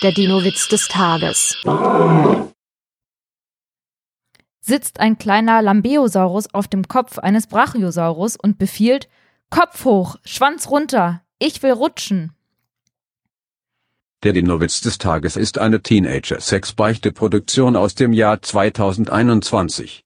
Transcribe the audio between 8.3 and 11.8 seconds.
und befiehlt: Kopf hoch, Schwanz runter, ich will